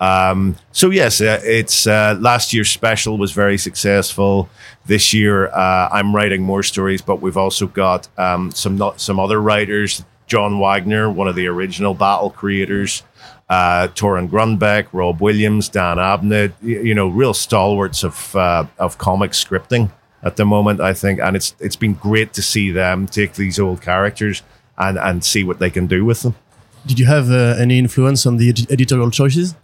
Um, 0.00 0.56
so 0.72 0.90
yes, 0.90 1.20
uh, 1.20 1.40
it's 1.44 1.86
uh, 1.86 2.16
last 2.20 2.52
year's 2.52 2.70
special 2.70 3.16
was 3.16 3.32
very 3.32 3.56
successful. 3.58 4.48
This 4.86 5.14
year, 5.14 5.48
uh, 5.48 5.88
I'm 5.92 6.14
writing 6.14 6.42
more 6.42 6.62
stories, 6.62 7.00
but 7.00 7.20
we've 7.22 7.36
also 7.36 7.66
got 7.66 8.08
um, 8.18 8.50
some 8.50 8.76
not, 8.76 9.00
some 9.00 9.18
other 9.20 9.40
writers. 9.40 10.04
John 10.26 10.58
Wagner, 10.58 11.10
one 11.10 11.28
of 11.28 11.36
the 11.36 11.46
original 11.46 11.94
Battle 11.94 12.30
creators, 12.30 13.02
uh, 13.48 13.88
Torunn 13.94 14.28
Grønbekk, 14.28 14.86
Rob 14.92 15.20
Williams, 15.20 15.68
Dan 15.68 15.98
Abnett, 15.98 16.52
y- 16.62 16.80
you 16.82 16.94
know, 16.94 17.08
real 17.08 17.34
stalwarts 17.34 18.02
of 18.04 18.34
uh, 18.34 18.64
of 18.78 18.98
comic 18.98 19.32
scripting 19.32 19.92
at 20.22 20.36
the 20.36 20.44
moment. 20.44 20.80
I 20.80 20.92
think, 20.94 21.20
and 21.20 21.36
it's 21.36 21.54
it's 21.60 21.76
been 21.76 21.94
great 21.94 22.32
to 22.34 22.42
see 22.42 22.70
them 22.72 23.06
take 23.06 23.34
these 23.34 23.60
old 23.60 23.80
characters 23.82 24.42
and 24.76 24.98
and 24.98 25.22
see 25.24 25.44
what 25.44 25.58
they 25.58 25.70
can 25.70 25.86
do 25.86 26.04
with 26.04 26.22
them. 26.22 26.34
did 26.86 26.98
you 26.98 27.06
have 27.06 27.30
uh, 27.30 27.56
any 27.62 27.78
influence 27.78 28.26
on 28.26 28.36
the 28.38 28.48
ed- 28.48 28.70
editorial 28.70 29.10
choices? 29.10 29.54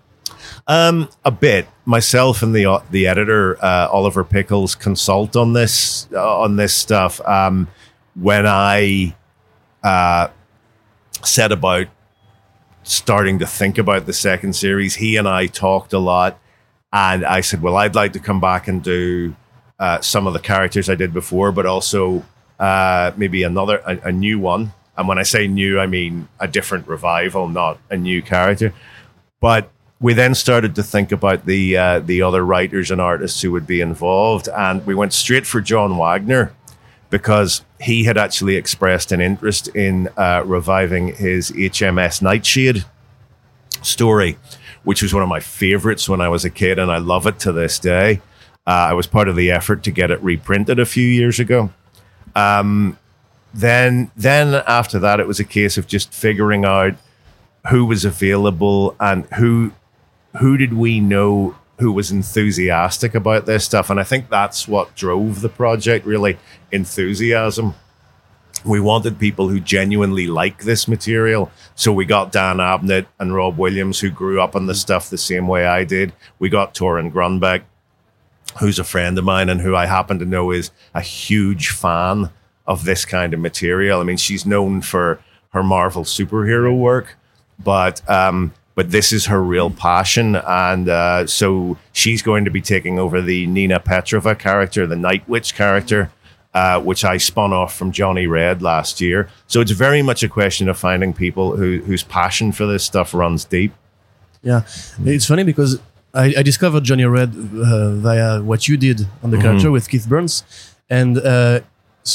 Um, 0.67 1.09
a 1.25 1.31
bit. 1.31 1.67
Myself 1.85 2.43
and 2.43 2.55
the 2.55 2.67
uh, 2.67 2.81
the 2.91 3.07
editor 3.07 3.63
uh, 3.65 3.89
Oliver 3.91 4.25
Pickles 4.25 4.75
consult 4.75 5.37
on 5.37 5.53
this 5.53 6.09
uh, 6.13 6.41
on 6.41 6.57
this 6.57 6.75
stuff. 6.75 7.21
Um, 7.27 7.69
when 8.15 8.47
I 8.47 9.15
uh, 9.83 10.29
set 11.23 11.53
about 11.53 11.89
starting 12.83 13.39
to 13.39 13.47
think 13.47 13.79
about 13.79 14.07
the 14.07 14.13
second 14.13 14.55
series, 14.55 14.97
he 14.97 15.17
and 15.17 15.29
I 15.29 15.47
talked 15.47 15.93
a 15.93 15.99
lot, 15.99 16.39
and 16.93 17.25
I 17.25 17.41
said, 17.41 17.63
"Well, 17.63 17.77
I'd 17.77 17.95
like 17.95 18.13
to 18.15 18.21
come 18.21 18.41
back 18.41 18.69
and 18.69 18.83
do 18.83 19.35
uh, 19.79 20.01
some 20.01 20.27
of 20.27 20.33
the 20.33 20.41
characters 20.41 20.89
I 20.89 20.95
did 20.95 21.13
before, 21.13 21.53
but 21.53 21.67
also 21.67 22.25
uh, 22.59 23.13
maybe 23.17 23.43
another 23.43 23.79
a, 23.87 24.09
a 24.09 24.13
new 24.13 24.39
one." 24.39 24.73
And 24.97 25.09
when 25.09 25.19
I 25.19 25.23
say 25.23 25.49
new, 25.49 25.81
I 25.81 25.87
mean 25.87 26.29
a 26.39 26.47
different 26.47 26.87
revival, 26.87 27.49
not 27.49 27.79
a 27.89 27.97
new 27.97 28.21
character. 28.21 28.75
But 29.41 29.71
we 30.01 30.15
then 30.15 30.35
started 30.35 30.75
to 30.75 30.83
think 30.83 31.13
about 31.13 31.45
the 31.45 31.77
uh, 31.77 32.01
the 32.01 32.23
other 32.23 32.45
writers 32.45 32.91
and 32.91 33.01
artists 33.01 33.43
who 33.43 33.53
would 33.53 33.67
be 33.67 33.81
involved, 33.81 34.49
and 34.49 34.85
we 34.87 34.95
went 34.95 35.13
straight 35.13 35.47
for 35.47 35.61
John 35.61 35.97
Wagner 35.97 36.55
because 37.11 37.65
he 37.81 38.05
had 38.05 38.17
actually 38.17 38.57
expressed 38.57 39.13
an 39.13 39.21
interest 39.21 39.69
in 39.69 40.09
uh, 40.17 40.43
reviving 40.47 41.09
his 41.15 41.51
HMS 41.51 42.23
Nightshade 42.23 42.85
story, 43.83 44.39
which 44.85 45.03
was 45.03 45.13
one 45.13 45.23
of 45.23 45.29
my 45.29 45.41
favorites 45.41 46.09
when 46.09 46.21
I 46.21 46.29
was 46.29 46.45
a 46.45 46.51
kid, 46.51 46.79
and 46.79 46.91
I 46.91 46.99
love 46.99 47.27
it 47.27 47.39
to 47.41 47.53
this 47.53 47.79
day. 47.79 48.23
Uh, 48.67 48.71
I 48.71 48.93
was 48.93 49.07
part 49.07 49.29
of 49.29 49.37
the 49.37 49.51
effort 49.51 49.83
to 49.85 49.91
get 49.91 50.11
it 50.11 50.23
reprinted 50.23 50.79
a 50.79 50.87
few 50.87 51.07
years 51.07 51.41
ago. 51.41 51.71
Um, 52.37 52.97
then, 53.53 54.13
then 54.17 54.63
after 54.67 54.99
that, 55.01 55.19
it 55.19 55.27
was 55.27 55.41
a 55.41 55.45
case 55.45 55.77
of 55.77 55.89
just 55.89 56.13
figuring 56.13 56.65
out 56.65 56.95
who 57.69 57.85
was 57.85 58.05
available 58.05 58.95
and 59.01 59.25
who 59.35 59.73
who 60.39 60.57
did 60.57 60.75
we 60.75 61.01
know 61.01 61.57
who 61.79 61.93
was 61.93 62.11
enthusiastic 62.11 63.15
about 63.15 63.47
this 63.47 63.65
stuff? 63.65 63.91
And 63.91 63.99
i 63.99 64.05
think 64.05 64.29
that's 64.29 64.69
what 64.69 64.95
drove 64.95 65.41
the 65.41 65.49
project 65.49 66.07
really 66.07 66.39
enthusiasm. 66.71 67.75
We 68.65 68.79
wanted 68.79 69.19
people 69.19 69.49
who 69.49 69.59
genuinely 69.59 70.27
like 70.27 70.65
this 70.65 70.87
material. 70.87 71.51
So 71.75 71.95
we 71.95 72.05
got 72.05 72.31
dan 72.31 72.59
abnett 72.59 73.07
and 73.19 73.35
rob 73.35 73.57
williams 73.57 74.01
who 74.01 74.11
grew 74.11 74.41
up 74.41 74.55
on 74.55 74.67
the 74.67 74.75
stuff 74.75 75.09
the 75.09 75.19
same 75.19 75.49
way 75.49 75.67
i 75.67 75.85
did. 75.85 76.13
We 76.39 76.49
got 76.49 76.75
Torunn 76.75 77.13
Grønbekk 77.13 77.63
who's 78.59 78.81
a 78.81 78.85
friend 78.85 79.17
of 79.17 79.25
mine 79.25 79.49
and 79.49 79.61
who 79.61 79.77
i 79.77 79.87
happen 79.87 80.19
to 80.19 80.25
know 80.25 80.51
is 80.51 80.71
a 80.93 81.01
huge 81.01 81.69
fan 81.69 82.31
of 82.67 82.85
this 82.85 83.05
kind 83.05 83.33
of 83.33 83.41
material. 83.41 84.01
I 84.01 84.05
mean 84.05 84.17
she's 84.19 84.45
known 84.45 84.83
for 84.83 85.21
her 85.51 85.63
marvel 85.63 86.05
superhero 86.05 86.77
work 86.77 87.17
but 87.63 88.09
um, 88.09 88.53
but 88.75 88.91
this 88.91 89.13
is 89.13 89.27
her 89.27 89.43
real 89.43 89.71
passion, 89.71 90.37
and 90.37 90.89
uh, 90.89 91.27
so 91.27 91.77
she's 91.93 92.23
going 92.23 92.45
to 92.45 92.51
be 92.51 92.61
taking 92.61 92.99
over 92.99 93.21
the 93.21 93.47
Nina 93.47 93.81
Petrova 93.81 94.39
character, 94.39 94.87
the 94.87 94.97
Night 94.97 95.29
Witch 95.29 95.55
character, 95.55 96.11
uh, 96.55 96.81
which 96.81 97.05
I 97.05 97.17
spun 97.17 97.53
off 97.53 97.75
from 97.75 97.93
Johnny 97.93 98.27
Red 98.27 98.63
last 98.63 99.01
year. 99.01 99.29
So 99.47 99.61
it's 99.61 99.73
very 99.73 100.03
much 100.03 100.23
a 100.23 100.29
question 100.29 100.69
of 100.69 100.79
finding 100.79 101.13
people 101.13 101.57
who, 101.57 101.81
whose 101.81 102.03
passion 102.03 102.53
for 102.53 102.67
this 102.67 102.85
stuff 102.85 103.13
runs 103.13 103.45
deep. 103.45 103.73
Yeah, 104.43 104.63
it's 105.05 105.27
funny 105.27 105.45
because 105.45 105.79
I, 106.15 106.35
I 106.39 106.43
discovered 106.43 106.85
Johnny 106.85 107.05
Red 107.05 107.35
uh, 107.35 107.91
via 107.97 108.41
what 108.43 108.69
you 108.69 108.77
did 108.77 109.07
on 109.23 109.31
the 109.31 109.39
character 109.39 109.71
with 109.71 109.89
Keith 109.89 110.09
Burns, 110.09 110.45
and 110.89 111.19
uh, 111.19 111.61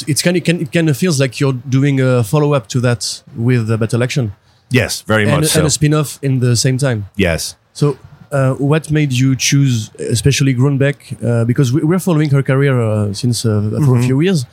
it's 0.06 0.22
kind 0.22 0.36
of 0.36 0.48
it 0.48 0.72
kind 0.72 0.88
of 0.88 0.96
feels 0.96 1.20
like 1.20 1.38
you're 1.38 1.52
doing 1.52 2.00
a 2.00 2.24
follow 2.24 2.54
up 2.54 2.66
to 2.68 2.80
that 2.80 3.22
with 3.36 3.68
the 3.68 3.78
Battle 3.78 4.02
Action 4.02 4.32
Yes, 4.70 5.02
very 5.02 5.22
and, 5.22 5.32
much 5.32 5.50
so. 5.50 5.60
and 5.60 5.66
a 5.66 5.70
spin 5.70 5.94
off 5.94 6.18
in 6.22 6.40
the 6.40 6.56
same 6.56 6.78
time. 6.78 7.06
yes. 7.16 7.56
So, 7.72 7.98
uh, 8.32 8.54
what 8.54 8.90
made 8.90 9.12
you 9.12 9.36
choose, 9.36 9.90
especially 9.98 10.54
Grønbekk? 10.54 11.22
Uh, 11.22 11.44
because 11.44 11.72
we, 11.72 11.82
we're 11.82 11.98
following 11.98 12.30
her 12.30 12.42
career 12.42 12.80
uh, 12.80 13.12
since 13.12 13.44
uh, 13.44 13.78
for 13.84 13.98
a 13.98 14.02
few 14.02 14.20
years, 14.20 14.46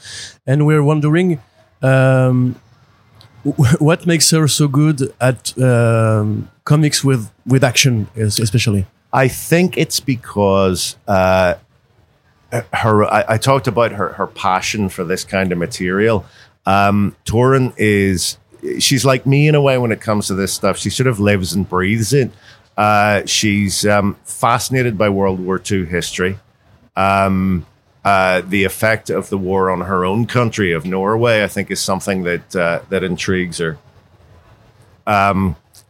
and 0.45 0.65
we're 0.67 0.83
wondering 0.83 1.39
um, 1.81 2.55
what 3.79 4.05
makes 4.05 4.29
her 4.31 4.47
so 4.47 4.67
good 4.67 5.13
at 5.19 5.57
um, 5.57 6.49
comics 6.65 7.03
with 7.03 7.31
with 7.45 7.63
action, 7.63 8.07
especially. 8.15 8.85
I 9.11 9.27
think 9.27 9.77
it's 9.77 9.99
because 9.99 10.95
uh, 11.07 11.55
her. 12.73 13.05
I, 13.05 13.25
I 13.29 13.37
talked 13.37 13.67
about 13.67 13.91
her 13.93 14.13
her 14.13 14.27
passion 14.27 14.89
for 14.89 15.03
this 15.03 15.23
kind 15.23 15.51
of 15.51 15.57
material. 15.57 16.25
Um, 16.65 17.15
Torunn 17.25 17.73
is 17.77 18.37
she's 18.79 19.05
like 19.05 19.25
me 19.25 19.47
in 19.47 19.55
a 19.55 19.61
way 19.61 19.77
when 19.77 19.91
it 19.91 20.01
comes 20.01 20.27
to 20.27 20.35
this 20.35 20.53
stuff. 20.53 20.77
She 20.77 20.89
sort 20.89 21.07
of 21.07 21.19
lives 21.19 21.53
and 21.53 21.67
breathes 21.67 22.13
it. 22.13 22.31
Uh, 22.75 23.25
she's 23.25 23.85
um, 23.85 24.15
fascinated 24.23 24.97
by 24.97 25.09
World 25.09 25.39
War 25.39 25.61
II 25.69 25.85
history. 25.85 26.39
Um, 26.95 27.65
uh, 28.03 28.41
the 28.41 28.63
effect 28.63 29.09
of 29.09 29.29
the 29.29 29.37
war 29.37 29.69
on 29.69 29.81
her 29.81 30.03
own 30.03 30.25
country 30.25 30.73
of 30.73 30.85
Norway, 30.85 31.43
I 31.43 31.47
think, 31.47 31.71
is 31.71 31.79
something 31.79 32.23
that 32.23 32.55
uh, 32.55 32.81
that 32.89 33.03
intrigues 33.03 33.59
her 33.59 33.77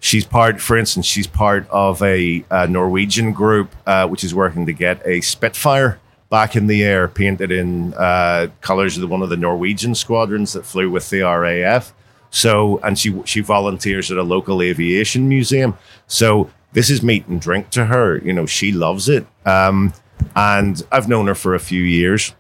she's 0.04 0.26
part, 0.26 0.60
for 0.60 0.78
instance, 0.78 1.06
she's 1.06 1.28
part 1.28 1.68
of 1.70 2.02
a, 2.04 2.44
uh 2.52 2.66
Norwegian 2.66 3.32
group 3.32 3.74
uh, 3.88 4.06
which 4.08 4.24
is 4.24 4.36
working 4.36 4.66
to 4.66 4.74
get 4.74 5.02
a 5.06 5.22
Spitfire 5.22 6.00
back 6.30 6.56
in 6.56 6.68
the 6.68 6.84
air, 6.84 7.08
painted 7.08 7.52
in 7.52 7.94
uh, 7.94 8.48
colors 8.60 8.98
of 8.98 9.02
the, 9.02 9.08
one 9.08 9.22
of 9.22 9.30
the 9.30 9.38
Norwegian 9.38 9.96
squadrons 9.96 10.54
that 10.54 10.66
flew 10.66 10.90
with 10.90 11.10
the 11.10 11.22
RAF. 11.22 11.94
So, 12.34 12.80
and 12.80 12.98
she 12.98 13.14
she 13.26 13.42
volunteers 13.42 14.12
at 14.12 14.18
a 14.18 14.24
local 14.24 14.64
aviation 14.64 15.30
museum. 15.30 15.78
So 16.08 16.50
this 16.74 16.90
is 16.90 17.04
meat 17.04 17.28
and 17.28 17.40
drink 17.40 17.70
to 17.70 17.86
her. 17.86 18.18
You 18.18 18.34
know, 18.34 18.48
she 18.48 18.72
loves 18.72 19.08
it. 19.08 19.28
Um, 19.46 19.94
and 20.36 20.82
I've 20.92 21.08
known 21.08 21.28
her 21.28 21.36
for 21.36 21.56
a 21.56 21.60
few 21.60 21.84
years, 21.84 22.34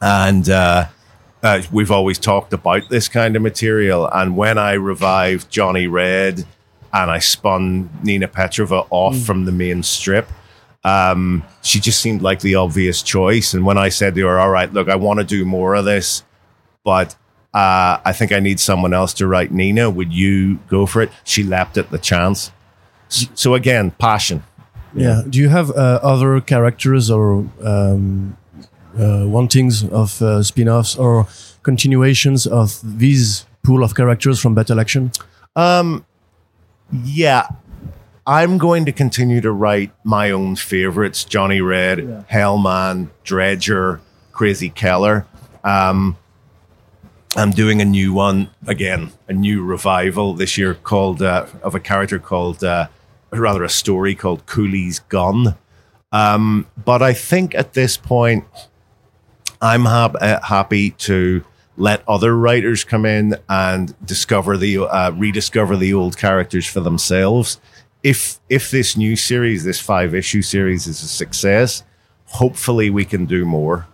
and. 0.00 0.48
Uh, 0.48 0.86
uh, 1.42 1.62
we've 1.70 1.92
always 1.92 2.18
talked 2.18 2.52
about 2.52 2.88
this 2.88 3.08
kind 3.08 3.36
of 3.36 3.42
material. 3.42 4.08
And 4.12 4.36
when 4.36 4.58
I 4.58 4.72
revived 4.72 5.48
Johnny 5.48 5.86
Red 5.86 6.44
and 6.92 7.10
I 7.10 7.20
spun 7.20 7.88
Nina 8.02 8.26
Petrova 8.26 8.86
off 8.90 9.16
from 9.18 9.44
the 9.44 9.52
main 9.52 9.84
strip, 9.84 10.28
um, 10.82 11.44
she 11.62 11.78
just 11.78 12.00
seemed 12.00 12.22
like 12.22 12.40
the 12.40 12.56
obvious 12.56 13.00
choice. 13.00 13.54
And 13.54 13.64
when 13.64 13.78
I 13.78 13.90
said 13.90 14.16
to 14.16 14.26
her, 14.26 14.40
All 14.40 14.50
right, 14.50 14.72
look, 14.72 14.88
I 14.88 14.96
want 14.96 15.20
to 15.20 15.24
do 15.24 15.44
more 15.44 15.74
of 15.76 15.84
this, 15.84 16.24
but 16.82 17.14
uh, 17.56 17.98
I 18.04 18.12
think 18.12 18.32
I 18.32 18.40
need 18.40 18.60
someone 18.60 18.92
else 18.92 19.14
to 19.14 19.26
write 19.26 19.50
Nina. 19.50 19.88
Would 19.88 20.12
you 20.12 20.56
go 20.68 20.84
for 20.84 21.00
it? 21.00 21.10
She 21.24 21.42
leapt 21.42 21.78
at 21.78 21.90
the 21.90 21.98
chance. 21.98 22.52
So 23.08 23.54
again, 23.54 23.92
passion. 23.92 24.42
Yeah. 24.94 25.22
Do 25.28 25.38
you 25.38 25.48
have 25.48 25.70
uh, 25.70 26.00
other 26.02 26.38
characters 26.42 27.10
or 27.10 27.48
um, 27.64 28.36
uh, 28.98 29.24
wantings 29.26 29.84
of 29.84 30.20
uh, 30.20 30.42
spin 30.42 30.68
offs 30.68 30.96
or 30.96 31.28
continuations 31.62 32.46
of 32.46 32.78
these 32.82 33.46
pool 33.62 33.82
of 33.82 33.94
characters 33.94 34.38
from 34.38 34.54
Battle 34.54 34.78
Action? 34.78 35.10
Yeah. 36.92 37.48
I'm 38.26 38.58
going 38.58 38.84
to 38.84 38.92
continue 38.92 39.40
to 39.40 39.52
write 39.52 39.92
my 40.04 40.30
own 40.30 40.56
favorites 40.56 41.24
Johnny 41.24 41.62
Red, 41.62 42.26
Hellman, 42.30 43.08
Dredger, 43.24 44.00
Crazy 44.32 44.68
Keller. 44.68 45.26
Um, 45.64 46.18
I'm 47.36 47.50
doing 47.50 47.82
a 47.82 47.84
new 47.84 48.14
one 48.14 48.48
again, 48.66 49.12
a 49.28 49.32
new 49.34 49.62
revival 49.62 50.32
this 50.32 50.56
year 50.56 50.72
called 50.74 51.20
uh, 51.20 51.46
of 51.62 51.74
a 51.74 51.80
character 51.80 52.18
called, 52.18 52.64
uh, 52.64 52.88
rather 53.30 53.62
a 53.62 53.68
story 53.68 54.14
called 54.14 54.46
Cooley's 54.46 55.00
Gun. 55.00 55.54
Um, 56.12 56.66
but 56.82 57.02
I 57.02 57.12
think 57.12 57.54
at 57.54 57.74
this 57.74 57.98
point, 57.98 58.44
I'm 59.60 59.86
uh, 59.86 60.40
happy 60.44 60.92
to 60.92 61.44
let 61.76 62.02
other 62.08 62.34
writers 62.34 62.84
come 62.84 63.04
in 63.04 63.36
and 63.50 63.94
discover 64.02 64.56
the 64.56 64.78
uh, 64.78 65.10
rediscover 65.10 65.76
the 65.76 65.92
old 65.92 66.16
characters 66.16 66.66
for 66.66 66.80
themselves. 66.80 67.60
If 68.02 68.40
if 68.48 68.70
this 68.70 68.96
new 68.96 69.14
series, 69.14 69.64
this 69.64 69.80
five 69.80 70.14
issue 70.14 70.40
series, 70.40 70.86
is 70.86 71.02
a 71.02 71.08
success, 71.08 71.84
hopefully 72.26 72.88
we 72.88 73.04
can 73.04 73.26
do 73.26 73.44
more. 73.44 73.86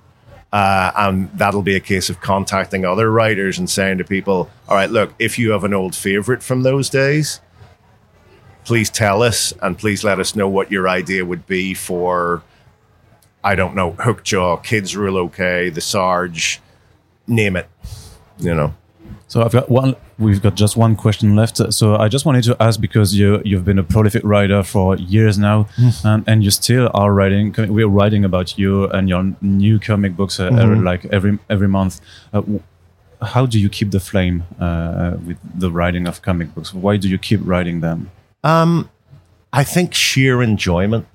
Uh, 0.53 0.93
and 0.97 1.31
that'll 1.33 1.63
be 1.63 1.77
a 1.77 1.81
case 1.81 2.11
of 2.11 2.21
contacting 2.21 2.85
other 2.85 3.11
writers 3.11 3.59
and 3.59 3.71
saying 3.71 3.99
to 3.99 4.05
people, 4.05 4.51
"All 4.69 4.77
right, 4.77 4.91
look, 4.91 5.15
if 5.19 5.39
you 5.39 5.53
have 5.53 5.65
an 5.65 5.73
old 5.73 5.95
favorite 5.95 6.43
from 6.43 6.63
those 6.63 6.91
days, 6.91 7.41
please 8.65 8.91
tell 8.91 9.23
us 9.23 9.55
and 9.63 9.79
please 9.79 10.05
let 10.05 10.21
us 10.21 10.37
know 10.37 10.49
what 10.49 10.71
your 10.71 10.89
idea 10.89 11.25
would 11.25 11.47
be 11.47 11.73
for 11.75 12.43
I 13.45 13.55
don't 13.57 13.75
know, 13.75 13.93
Hookjaw, 13.93 14.63
Kids 14.63 14.97
Rule 14.97 15.17
OK, 15.19 15.69
The 15.71 15.81
Sarge, 15.81 16.61
name 17.27 17.57
it. 17.57 17.69
You 18.39 18.55
know. 18.55 18.75
So 19.33 19.43
I've 19.43 19.53
got 19.53 19.71
one. 19.71 19.97
We've 20.19 20.43
got 20.43 20.57
just 20.57 20.77
one 20.77 20.95
question 20.95 21.35
left. 21.35 21.57
So 21.73 21.97
I 21.97 22.09
just 22.09 22.27
wanted 22.27 22.45
to 22.45 22.57
ask 22.61 22.79
because 22.79 23.15
you 23.19 23.41
you've 23.47 23.65
been 23.65 23.79
a 23.79 23.83
prolific 23.83 24.23
writer 24.25 24.63
for 24.63 24.95
years 24.99 25.39
now, 25.39 25.69
and, 26.05 26.23
and 26.27 26.45
you 26.45 26.51
still 26.51 26.91
are 26.93 27.15
writing. 27.15 27.55
We're 27.57 27.89
writing 27.89 28.27
about 28.27 28.59
you 28.59 28.89
and 28.91 29.09
your 29.09 29.23
new 29.41 29.79
comic 29.79 30.17
books 30.17 30.39
uh, 30.39 30.51
every- 30.65 30.77
like 30.91 31.07
every 31.07 31.39
every 31.49 31.67
month. 31.69 32.03
Uh, 32.35 32.43
how 33.23 33.47
do 33.47 33.59
you 33.59 33.71
keep 33.71 33.91
the 33.91 34.01
flame 34.01 34.45
uh, 34.61 35.17
with 35.27 35.39
the 35.59 35.71
writing 35.71 36.07
of 36.07 36.21
comic 36.21 36.55
books? 36.55 36.75
Why 36.75 36.99
do 36.99 37.09
you 37.09 37.17
keep 37.17 37.41
writing 37.43 37.81
them? 37.81 38.11
Um, 38.45 38.91
I 39.51 39.65
think 39.65 39.95
sheer 39.95 40.43
enjoyment. 40.43 41.07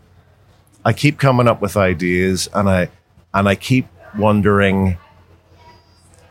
I 0.84 0.92
keep 0.94 1.20
coming 1.20 1.48
up 1.48 1.62
with 1.62 1.78
ideas, 1.78 2.50
and 2.52 2.68
I 2.68 2.90
and 3.36 3.48
I 3.48 3.54
keep 3.54 3.86
wondering. 4.18 4.98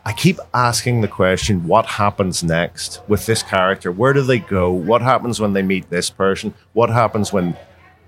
I 0.07 0.13
keep 0.13 0.39
asking 0.55 1.01
the 1.01 1.09
question: 1.09 1.67
What 1.67 1.85
happens 1.85 2.45
next 2.45 3.01
with 3.09 3.27
this 3.27 3.43
character? 3.43 3.91
Where 3.91 4.13
do 4.13 4.23
they 4.23 4.39
go? 4.39 4.71
What 4.71 5.03
happens 5.03 5.41
when 5.41 5.53
they 5.53 5.63
meet 5.63 5.91
this 5.91 6.11
person? 6.11 6.55
What 6.75 6.91
happens 6.91 7.33
when 7.33 7.57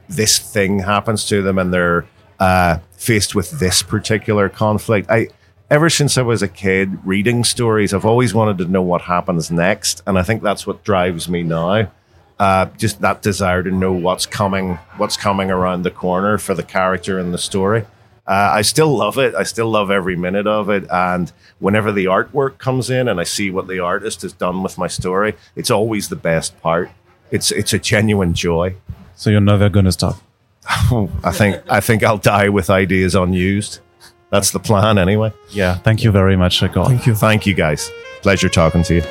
this 0.09 0.39
thing 0.39 0.79
happens 0.79 1.25
to 1.27 1.43
them 1.43 1.59
and 1.59 1.75
they're 1.75 2.07
uh, 2.39 2.79
faced 2.93 3.35
with 3.35 3.51
this 3.59 3.83
particular 3.83 4.49
conflict? 4.49 5.11
I 5.11 5.31
ever 5.71 5.91
since 5.91 6.17
I 6.17 6.23
was 6.23 6.41
a 6.41 6.47
kid 6.47 7.05
reading 7.05 7.43
stories, 7.43 7.93
I've 7.93 8.07
always 8.07 8.33
wanted 8.33 8.59
to 8.59 8.67
know 8.67 8.83
what 8.83 9.03
happens 9.03 9.51
next, 9.51 10.01
and 10.07 10.17
I 10.17 10.23
think 10.23 10.41
that's 10.41 10.69
what 10.69 10.85
drives 10.85 11.29
me 11.29 11.43
now. 11.43 11.91
Uh, 12.39 12.67
just 12.77 13.01
that 13.01 13.23
desire 13.23 13.65
to 13.65 13.73
know 13.73 13.93
what's 13.93 14.25
coming, 14.25 14.77
what's 14.99 15.17
coming 15.17 15.51
around 15.51 15.83
the 15.83 15.91
corner 15.91 16.39
for 16.39 16.55
the 16.55 16.63
character 16.63 17.19
and 17.19 17.35
the 17.35 17.39
story. 17.39 17.85
Uh, 18.29 18.51
I 18.53 18.63
still 18.63 18.95
love 18.95 19.17
it. 19.17 19.35
I 19.35 19.43
still 19.43 19.71
love 19.71 19.91
every 19.91 20.15
minute 20.15 20.47
of 20.47 20.69
it. 20.69 20.85
And 20.91 21.33
whenever 21.61 21.91
the 21.91 22.05
artwork 22.05 22.59
comes 22.59 22.91
in 22.91 23.09
and 23.09 23.19
I 23.19 23.25
see 23.25 23.51
what 23.51 23.69
the 23.69 23.81
artist 23.81 24.21
has 24.21 24.35
done 24.35 24.63
with 24.63 24.77
my 24.77 24.87
story, 24.87 25.35
it's 25.57 25.71
always 25.71 26.11
the 26.11 26.17
best 26.17 26.61
part. 26.61 26.91
It's 27.31 27.51
it's 27.51 27.73
a 27.73 27.79
genuine 27.79 28.35
joy. 28.35 28.75
So 29.17 29.31
you're 29.31 29.41
never 29.41 29.71
gonna 29.71 29.93
stop. 29.93 30.17
I 31.25 31.33
think 31.33 31.63
I 31.71 31.81
think 31.81 32.03
I'll 32.03 32.19
die 32.19 32.51
with 32.51 32.69
ideas 32.69 33.15
unused. 33.15 33.81
That's 34.31 34.51
the 34.51 34.61
plan, 34.61 34.99
anyway. 34.99 35.33
Yeah. 35.49 35.77
Thank 35.79 36.05
you 36.05 36.11
very 36.11 36.37
much, 36.37 36.61
Gord. 36.61 36.89
Thank 36.89 37.07
you. 37.07 37.15
Thank 37.15 37.47
you, 37.47 37.55
guys. 37.55 37.91
Pleasure 38.21 38.51
talking 38.51 38.83
to 38.83 38.97
you. 38.97 39.03